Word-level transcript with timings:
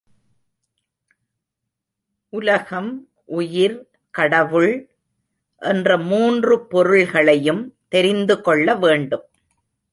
உலகம், 2.29 3.09
உயிர், 3.25 3.89
கடவுள் 4.09 4.89
என்ற 5.61 5.97
மூன்று 5.97 6.67
பொருள்களையும் 6.67 7.77
தெரிந்து 7.87 8.41
கொள்ள 8.41 8.75
வேண்டும். 8.75 9.25